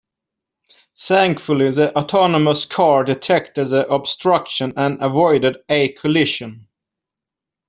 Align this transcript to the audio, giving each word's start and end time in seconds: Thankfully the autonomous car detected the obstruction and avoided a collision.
Thankfully 0.99 1.69
the 1.69 1.95
autonomous 1.95 2.65
car 2.65 3.03
detected 3.03 3.67
the 3.67 3.87
obstruction 3.87 4.73
and 4.75 4.99
avoided 4.99 5.57
a 5.69 5.89
collision. 5.89 6.65